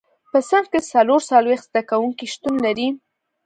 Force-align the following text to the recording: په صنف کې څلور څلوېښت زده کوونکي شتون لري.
په 0.31 0.39
صنف 0.49 0.67
کې 0.71 0.79
څلور 0.91 1.19
څلوېښت 1.29 1.65
زده 1.69 1.81
کوونکي 1.89 2.25
شتون 2.33 2.55
لري. 2.65 2.87